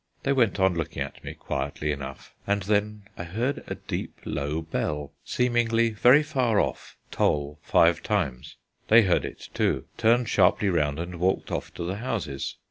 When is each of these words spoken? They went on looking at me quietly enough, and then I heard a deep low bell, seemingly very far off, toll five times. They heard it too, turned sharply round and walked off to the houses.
They 0.23 0.33
went 0.33 0.59
on 0.59 0.73
looking 0.73 1.03
at 1.03 1.23
me 1.23 1.35
quietly 1.35 1.91
enough, 1.91 2.33
and 2.47 2.63
then 2.63 3.03
I 3.17 3.23
heard 3.23 3.63
a 3.67 3.75
deep 3.75 4.19
low 4.25 4.63
bell, 4.63 5.13
seemingly 5.23 5.91
very 5.91 6.23
far 6.23 6.59
off, 6.59 6.97
toll 7.11 7.59
five 7.61 8.01
times. 8.01 8.55
They 8.87 9.03
heard 9.03 9.25
it 9.25 9.49
too, 9.53 9.85
turned 9.97 10.27
sharply 10.27 10.69
round 10.69 10.97
and 10.97 11.19
walked 11.19 11.51
off 11.51 11.71
to 11.75 11.83
the 11.83 11.97
houses. 11.97 12.55